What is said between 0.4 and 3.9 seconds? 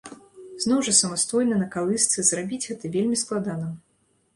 Зноў жа самастойна на калысцы зрабіць гэта вельмі складана.